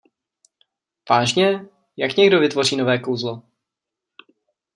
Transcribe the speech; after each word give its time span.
Vážně, 1.09 1.65
jak 1.97 2.17
někdo 2.17 2.39
vytvoří 2.39 2.75
nové 2.77 2.99
kouzlo? 2.99 3.43